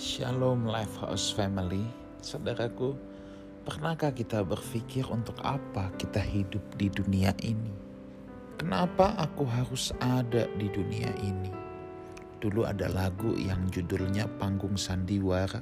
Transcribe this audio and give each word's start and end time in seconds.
Shalom 0.00 0.64
Lifehouse 0.64 1.28
Family, 1.36 1.84
saudaraku. 2.24 2.96
Pernahkah 3.68 4.08
kita 4.16 4.40
berpikir 4.40 5.04
untuk 5.12 5.36
apa 5.44 5.92
kita 6.00 6.24
hidup 6.24 6.64
di 6.80 6.88
dunia 6.88 7.36
ini? 7.44 7.68
Kenapa 8.56 9.12
aku 9.20 9.44
harus 9.44 9.92
ada 10.00 10.48
di 10.56 10.72
dunia 10.72 11.12
ini? 11.20 11.52
Dulu 12.40 12.64
ada 12.64 12.88
lagu 12.88 13.36
yang 13.36 13.60
judulnya 13.68 14.24
Panggung 14.40 14.80
Sandiwara. 14.80 15.60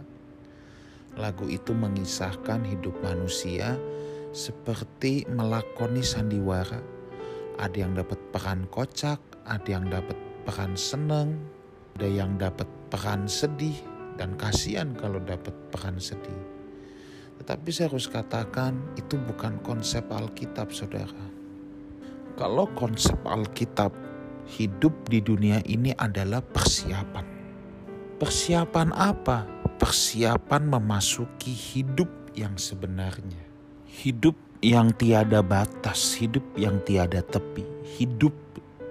Lagu 1.18 1.50
itu 1.50 1.74
mengisahkan 1.74 2.62
hidup 2.62 2.94
manusia 3.02 3.74
seperti 4.30 5.26
melakoni 5.34 6.06
sandiwara. 6.06 6.78
Ada 7.58 7.90
yang 7.90 7.98
dapat 7.98 8.22
peran 8.30 8.70
kocak, 8.70 9.18
ada 9.50 9.66
yang 9.66 9.90
dapat 9.90 10.14
peran 10.46 10.78
senang, 10.78 11.34
ada 11.98 12.06
yang 12.06 12.38
dapat 12.38 12.70
peran 12.86 13.26
sedih, 13.26 13.97
dan 14.18 14.34
kasihan 14.34 14.92
kalau 14.98 15.22
dapat 15.22 15.54
peran 15.70 15.96
sedih. 16.02 16.42
Tetapi 17.38 17.68
saya 17.70 17.86
harus 17.88 18.10
katakan 18.10 18.74
itu 18.98 19.14
bukan 19.14 19.62
konsep 19.62 20.02
Alkitab 20.10 20.74
saudara. 20.74 21.24
Kalau 22.34 22.66
konsep 22.74 23.16
Alkitab 23.22 23.94
hidup 24.58 24.94
di 25.06 25.22
dunia 25.22 25.62
ini 25.64 25.94
adalah 25.94 26.42
persiapan. 26.42 27.26
Persiapan 28.18 28.90
apa? 28.90 29.46
Persiapan 29.78 30.66
memasuki 30.66 31.54
hidup 31.54 32.10
yang 32.34 32.58
sebenarnya. 32.58 33.46
Hidup 33.86 34.34
yang 34.58 34.90
tiada 34.98 35.38
batas, 35.38 36.18
hidup 36.18 36.42
yang 36.58 36.82
tiada 36.82 37.22
tepi, 37.22 37.62
hidup 37.98 38.34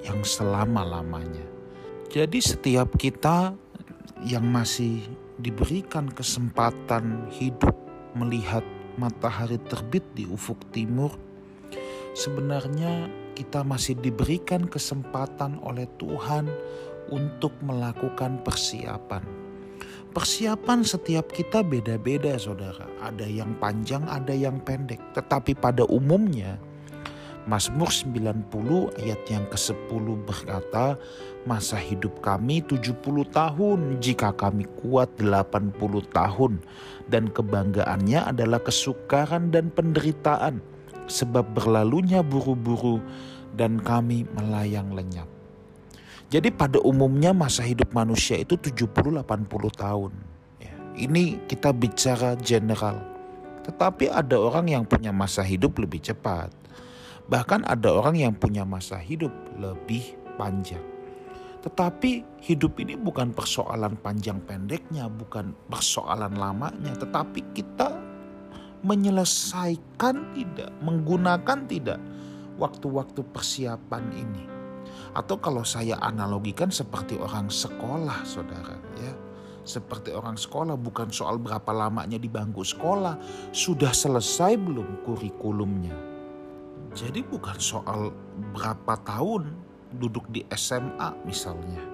yang 0.08 0.24
selama-lamanya. 0.24 1.44
Jadi 2.08 2.40
setiap 2.40 2.96
kita 2.96 3.52
yang 4.26 4.46
masih 4.48 5.06
diberikan 5.38 6.10
kesempatan 6.10 7.30
hidup 7.30 7.74
melihat 8.18 8.66
matahari 8.98 9.62
terbit 9.70 10.02
di 10.18 10.26
ufuk 10.26 10.58
timur, 10.74 11.14
sebenarnya 12.18 13.10
kita 13.38 13.62
masih 13.62 13.94
diberikan 14.02 14.66
kesempatan 14.66 15.62
oleh 15.62 15.86
Tuhan 16.02 16.50
untuk 17.14 17.54
melakukan 17.62 18.42
persiapan. 18.42 19.22
Persiapan 20.10 20.82
setiap 20.82 21.30
kita 21.30 21.62
beda-beda, 21.62 22.42
saudara. 22.42 22.90
Ada 23.06 23.30
yang 23.30 23.54
panjang, 23.62 24.02
ada 24.10 24.34
yang 24.34 24.58
pendek, 24.66 24.98
tetapi 25.14 25.54
pada 25.54 25.86
umumnya 25.86 26.58
Mazmur 27.48 27.88
90 27.88 29.00
ayat 29.00 29.24
yang 29.32 29.48
ke-10 29.48 30.06
berkata, 30.28 31.00
masa 31.48 31.80
hidup 31.80 32.20
kami 32.20 32.60
70 32.60 33.00
tahun 33.32 33.80
jika 34.04 34.36
kami 34.36 34.68
kuat 34.84 35.16
80 35.16 35.80
tahun 36.12 36.60
dan 37.08 37.32
kebanggaannya 37.32 38.36
adalah 38.36 38.60
kesukaran 38.60 39.48
dan 39.48 39.72
penderitaan 39.72 40.60
sebab 41.08 41.56
berlalunya 41.56 42.20
buru-buru 42.20 43.00
dan 43.56 43.80
kami 43.80 44.28
melayang 44.36 44.92
lenyap. 44.92 45.32
Jadi 46.28 46.52
pada 46.52 46.84
umumnya 46.84 47.32
masa 47.32 47.64
hidup 47.64 47.96
manusia 47.96 48.36
itu 48.36 48.60
70-80 48.60 49.24
tahun. 49.72 50.12
Ya, 50.60 50.76
ini 51.00 51.40
kita 51.48 51.72
bicara 51.72 52.36
general. 52.36 53.00
Tetapi 53.64 54.12
ada 54.12 54.36
orang 54.36 54.68
yang 54.68 54.84
punya 54.84 55.16
masa 55.16 55.48
hidup 55.48 55.80
lebih 55.80 56.04
cepat 56.04 56.67
Bahkan 57.28 57.68
ada 57.68 57.92
orang 57.92 58.16
yang 58.16 58.34
punya 58.40 58.64
masa 58.64 58.96
hidup 58.96 59.32
lebih 59.60 60.16
panjang. 60.40 60.84
Tetapi 61.60 62.40
hidup 62.40 62.80
ini 62.80 62.96
bukan 62.96 63.36
persoalan 63.36 64.00
panjang 64.00 64.40
pendeknya, 64.48 65.12
bukan 65.12 65.52
persoalan 65.68 66.40
lamanya, 66.40 66.96
tetapi 66.96 67.44
kita 67.52 67.92
menyelesaikan 68.88 70.16
tidak, 70.32 70.72
menggunakan 70.80 71.68
tidak 71.68 72.00
waktu-waktu 72.56 73.20
persiapan 73.36 74.04
ini. 74.16 74.44
Atau 75.12 75.44
kalau 75.44 75.68
saya 75.68 76.00
analogikan 76.00 76.72
seperti 76.72 77.20
orang 77.20 77.52
sekolah, 77.52 78.24
saudara, 78.24 78.80
ya. 79.04 79.14
Seperti 79.68 80.16
orang 80.16 80.40
sekolah 80.40 80.80
bukan 80.80 81.12
soal 81.12 81.36
berapa 81.44 81.76
lamanya 81.76 82.16
di 82.16 82.32
bangku 82.32 82.64
sekolah, 82.64 83.20
sudah 83.52 83.92
selesai 83.92 84.56
belum 84.56 85.04
kurikulumnya 85.04 86.17
jadi 86.98 87.22
bukan 87.22 87.62
soal 87.62 88.10
berapa 88.58 88.98
tahun 89.06 89.54
duduk 90.02 90.26
di 90.34 90.42
SMA 90.58 91.14
misalnya. 91.30 91.86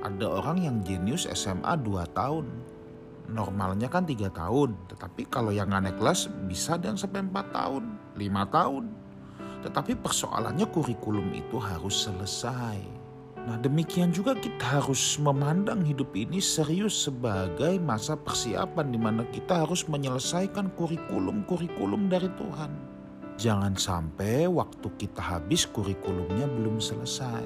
Ada 0.00 0.24
orang 0.24 0.64
yang 0.64 0.76
jenius 0.80 1.28
SMA 1.28 1.76
2 1.84 2.16
tahun. 2.16 2.48
Normalnya 3.28 3.92
kan 3.92 4.08
tiga 4.08 4.32
tahun. 4.32 4.72
Tetapi 4.88 5.28
kalau 5.28 5.52
yang 5.52 5.68
naik 5.68 6.00
kelas 6.00 6.32
bisa 6.48 6.80
dan 6.80 6.96
sampai 6.96 7.28
4 7.28 7.52
tahun, 7.52 7.84
5 8.16 8.56
tahun. 8.56 8.84
Tetapi 9.60 9.92
persoalannya 10.00 10.64
kurikulum 10.72 11.36
itu 11.36 11.60
harus 11.60 12.08
selesai. 12.08 12.80
Nah 13.46 13.60
demikian 13.60 14.10
juga 14.10 14.34
kita 14.34 14.80
harus 14.80 15.20
memandang 15.20 15.84
hidup 15.84 16.16
ini 16.16 16.40
serius 16.40 17.06
sebagai 17.06 17.78
masa 17.78 18.16
persiapan 18.18 18.86
di 18.88 18.98
mana 18.98 19.22
kita 19.28 19.68
harus 19.68 19.86
menyelesaikan 19.86 20.72
kurikulum-kurikulum 20.74 22.08
dari 22.10 22.26
Tuhan. 22.34 22.95
Jangan 23.36 23.76
sampai 23.76 24.48
waktu 24.48 24.88
kita 24.96 25.20
habis 25.20 25.68
kurikulumnya 25.68 26.48
belum 26.56 26.80
selesai. 26.80 27.44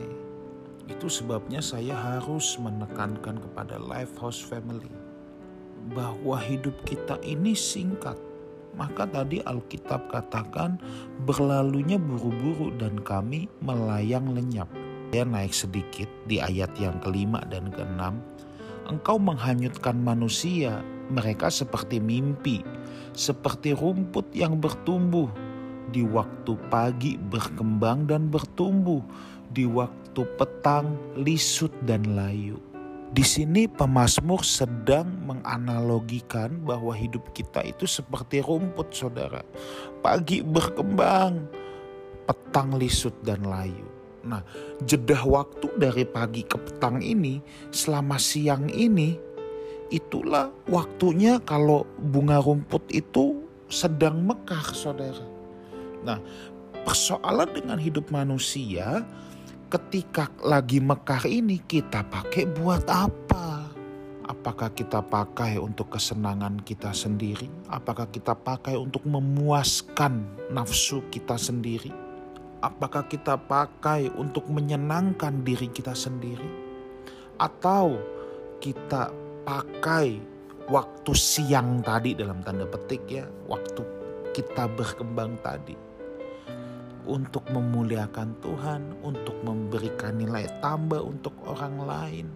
Itu 0.87 1.11
sebabnya 1.11 1.59
saya 1.59 1.99
harus 1.99 2.55
menekankan 2.63 3.43
kepada 3.43 3.75
Lifehouse 3.83 4.39
Family 4.39 4.95
bahwa 5.91 6.39
hidup 6.39 6.79
kita 6.87 7.19
ini 7.27 7.59
singkat. 7.59 8.15
Maka 8.79 9.03
tadi 9.03 9.43
Alkitab 9.43 10.15
katakan 10.15 10.79
berlalunya 11.27 11.99
buru-buru 11.99 12.71
dan 12.79 13.03
kami 13.03 13.51
melayang 13.59 14.31
lenyap. 14.31 14.71
Dia 15.11 15.27
naik 15.27 15.51
sedikit 15.51 16.07
di 16.31 16.39
ayat 16.39 16.71
yang 16.79 17.03
kelima 17.03 17.43
dan 17.51 17.67
keenam. 17.75 18.23
Engkau 18.87 19.19
menghanyutkan 19.19 19.99
manusia, 19.99 20.87
mereka 21.11 21.51
seperti 21.51 21.99
mimpi, 21.99 22.63
seperti 23.11 23.75
rumput 23.75 24.31
yang 24.39 24.55
bertumbuh 24.63 25.50
di 25.89 26.05
waktu 26.05 26.55
pagi 26.69 27.17
berkembang 27.17 28.05
dan 28.05 28.29
bertumbuh, 28.29 29.01
di 29.51 29.65
waktu 29.65 30.23
petang 30.37 30.95
lisut 31.17 31.73
dan 31.89 32.05
layu. 32.13 32.61
Di 33.11 33.27
sini 33.27 33.67
pemazmur 33.67 34.47
sedang 34.47 35.11
menganalogikan 35.27 36.63
bahwa 36.63 36.95
hidup 36.95 37.35
kita 37.35 37.67
itu 37.67 37.83
seperti 37.83 38.39
rumput 38.39 38.95
saudara. 38.95 39.43
Pagi 39.99 40.47
berkembang, 40.47 41.51
petang 42.31 42.79
lisut 42.79 43.19
dan 43.27 43.43
layu. 43.43 43.91
Nah, 44.23 44.47
jeda 44.87 45.19
waktu 45.27 45.67
dari 45.75 46.07
pagi 46.07 46.47
ke 46.47 46.55
petang 46.55 47.03
ini 47.03 47.43
selama 47.75 48.15
siang 48.15 48.71
ini 48.71 49.19
itulah 49.91 50.55
waktunya 50.71 51.43
kalau 51.43 51.83
bunga 51.99 52.39
rumput 52.39 52.87
itu 52.95 53.43
sedang 53.67 54.23
mekar 54.23 54.71
saudara. 54.71 55.30
Nah, 56.01 56.19
persoalan 56.85 57.51
dengan 57.53 57.77
hidup 57.77 58.09
manusia 58.09 59.05
ketika 59.71 60.27
lagi 60.43 60.83
mekar 60.83 61.23
ini 61.29 61.61
kita 61.63 62.03
pakai 62.09 62.49
buat 62.49 62.85
apa? 62.89 63.71
Apakah 64.31 64.71
kita 64.71 65.03
pakai 65.03 65.59
untuk 65.59 65.95
kesenangan 65.99 66.63
kita 66.63 66.95
sendiri? 66.95 67.51
Apakah 67.67 68.07
kita 68.09 68.33
pakai 68.35 68.79
untuk 68.79 69.03
memuaskan 69.03 70.23
nafsu 70.55 71.03
kita 71.11 71.35
sendiri? 71.35 71.91
Apakah 72.63 73.11
kita 73.11 73.35
pakai 73.35 74.07
untuk 74.15 74.47
menyenangkan 74.47 75.43
diri 75.43 75.67
kita 75.67 75.99
sendiri? 75.99 76.47
Atau 77.43 77.99
kita 78.63 79.11
pakai 79.43 80.23
waktu 80.71 81.13
siang 81.17 81.83
tadi 81.83 82.15
dalam 82.15 82.39
tanda 82.47 82.69
petik 82.71 83.03
ya, 83.11 83.27
waktu 83.51 83.83
kita 84.31 84.71
berkembang 84.79 85.35
tadi 85.43 85.90
untuk 87.11 87.43
memuliakan 87.51 88.39
Tuhan, 88.39 89.03
untuk 89.03 89.35
memberikan 89.43 90.15
nilai 90.15 90.47
tambah 90.63 91.03
untuk 91.03 91.35
orang 91.43 91.83
lain, 91.83 92.27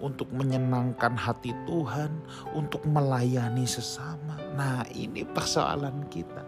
untuk 0.00 0.32
menyenangkan 0.32 1.12
hati 1.12 1.52
Tuhan, 1.68 2.08
untuk 2.56 2.80
melayani 2.88 3.68
sesama. 3.68 4.40
Nah, 4.56 4.88
ini 4.96 5.28
persoalan 5.28 6.08
kita. 6.08 6.40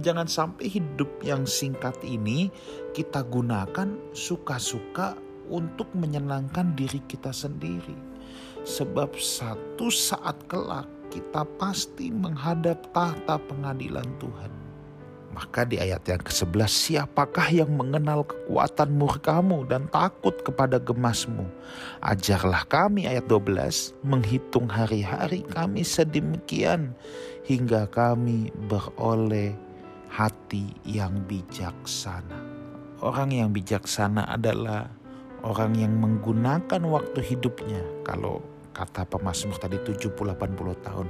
Jangan 0.00 0.24
sampai 0.24 0.72
hidup 0.72 1.20
yang 1.20 1.44
singkat 1.44 2.00
ini 2.00 2.48
kita 2.96 3.20
gunakan 3.28 4.16
suka-suka 4.16 5.20
untuk 5.52 5.92
menyenangkan 5.92 6.72
diri 6.72 7.04
kita 7.04 7.36
sendiri. 7.36 8.08
Sebab 8.64 9.12
satu 9.20 9.92
saat 9.92 10.40
kelak 10.48 10.88
kita 11.12 11.44
pasti 11.60 12.08
menghadap 12.08 12.80
tahta 12.96 13.36
pengadilan 13.44 14.08
Tuhan 14.16 14.59
Maka 15.40 15.64
di 15.64 15.80
ayat 15.80 16.04
yang 16.04 16.20
ke-11, 16.20 16.68
siapakah 16.68 17.48
yang 17.48 17.72
mengenal 17.72 18.28
kekuatan 18.28 18.92
murkamu 18.92 19.64
dan 19.64 19.88
takut 19.88 20.36
kepada 20.44 20.76
gemasmu? 20.76 21.48
Ajarlah 22.04 22.68
kami 22.68 23.08
ayat 23.08 23.24
12, 23.24 23.96
menghitung 24.04 24.68
hari-hari 24.68 25.40
kami 25.48 25.80
sedemikian 25.80 26.92
hingga 27.48 27.88
kami 27.88 28.52
beroleh 28.68 29.56
hati 30.12 30.76
yang 30.84 31.24
bijaksana. 31.24 32.36
Orang 33.00 33.32
yang 33.32 33.48
bijaksana 33.48 34.28
adalah 34.28 34.92
orang 35.40 35.72
yang 35.72 35.96
menggunakan 35.96 36.84
waktu 36.84 37.24
hidupnya. 37.24 37.80
Kalau 38.04 38.44
kata 38.76 39.08
pemazmur 39.08 39.56
tadi 39.56 39.80
70-80 39.88 40.84
tahun 40.84 41.08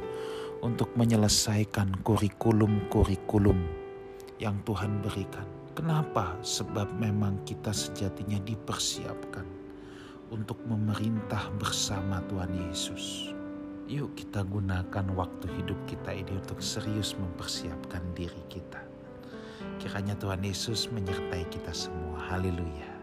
untuk 0.62 0.94
menyelesaikan 0.94 2.06
kurikulum-kurikulum 2.06 3.79
yang 4.40 4.56
Tuhan 4.64 5.04
berikan. 5.04 5.44
Kenapa? 5.76 6.34
Sebab 6.40 6.88
memang 6.96 7.44
kita 7.44 7.70
sejatinya 7.70 8.40
dipersiapkan 8.42 9.44
untuk 10.32 10.58
memerintah 10.66 11.52
bersama 11.60 12.25
Tuhan 12.26 12.50
Yesus. 12.66 13.37
Yuk 13.90 14.16
kita 14.16 14.46
gunakan 14.46 15.06
waktu 15.14 15.46
hidup 15.60 15.78
kita 15.84 16.14
ini 16.14 16.40
untuk 16.40 16.58
serius 16.62 17.14
mempersiapkan 17.20 18.02
diri 18.16 18.40
kita. 18.48 18.81
Kiranya 19.76 20.16
Tuhan 20.16 20.40
Yesus 20.40 20.88
menyertai 20.88 21.44
kita 21.52 21.75
semua. 21.75 22.16
Haleluya. 22.32 23.00